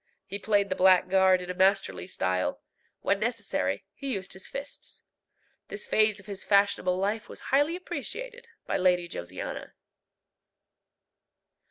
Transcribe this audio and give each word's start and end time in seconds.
He 0.25 0.39
played 0.39 0.69
the 0.69 0.75
blackguard 0.75 1.41
in 1.43 1.51
a 1.51 1.53
masterly 1.53 2.07
style: 2.07 2.59
when 3.01 3.19
necessary, 3.19 3.85
he 3.93 4.13
used 4.13 4.33
his 4.33 4.47
fists. 4.47 5.03
This 5.67 5.85
phase 5.85 6.19
of 6.19 6.25
his 6.25 6.43
fashionable 6.43 6.97
life 6.97 7.29
was 7.29 7.39
highly 7.53 7.75
appreciated 7.75 8.47
by 8.65 8.77
Lady 8.77 9.07
Josiana. 9.07 9.73